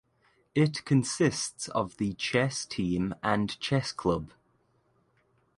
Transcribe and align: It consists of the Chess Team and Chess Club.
It 0.55 0.83
consists 0.83 1.67
of 1.69 1.97
the 1.97 2.13
Chess 2.13 2.65
Team 2.65 3.13
and 3.21 3.59
Chess 3.59 3.91
Club. 3.91 4.31